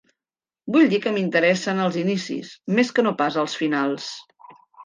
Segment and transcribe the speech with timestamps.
[0.75, 4.13] Vull dir que m'interessen els inicis, més que no pas els finals.